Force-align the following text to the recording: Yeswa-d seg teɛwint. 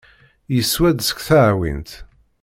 Yeswa-d 0.53 0.99
seg 1.03 1.19
teɛwint. 1.27 1.91